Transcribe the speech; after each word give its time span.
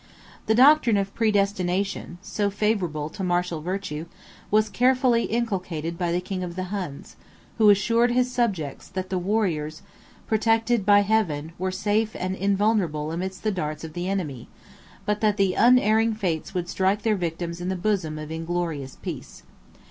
The 0.47 0.55
doctrine 0.55 0.97
of 0.97 1.13
predestination, 1.13 2.17
so 2.23 2.49
favorable 2.49 3.07
to 3.09 3.23
martial 3.23 3.61
virtue, 3.61 4.07
was 4.49 4.67
carefully 4.67 5.25
inculcated 5.25 5.95
by 5.95 6.11
the 6.11 6.19
king 6.19 6.41
of 6.43 6.55
the 6.55 6.69
Huns; 6.73 7.17
who 7.59 7.69
assured 7.69 8.09
his 8.09 8.31
subjects, 8.31 8.87
that 8.87 9.11
the 9.11 9.19
warriors, 9.19 9.83
protected 10.25 10.87
by 10.87 11.01
Heaven, 11.01 11.51
were 11.59 11.69
safe 11.69 12.15
and 12.17 12.35
invulnerable 12.35 13.11
amidst 13.11 13.43
the 13.43 13.51
darts 13.51 13.83
of 13.83 13.93
the 13.93 14.09
enemy; 14.09 14.49
but 15.05 15.21
that 15.21 15.37
the 15.37 15.53
unerring 15.53 16.15
Fates 16.15 16.55
would 16.55 16.67
strike 16.67 17.03
their 17.03 17.15
victims 17.15 17.61
in 17.61 17.69
the 17.69 17.75
bosom 17.75 18.17
of 18.17 18.31
inglorious 18.31 18.95
peace. 19.03 19.43